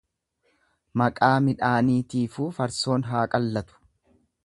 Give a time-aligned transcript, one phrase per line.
[1.01, 3.83] Maqaa midhaaniitiifuu farsoon haa qallatu.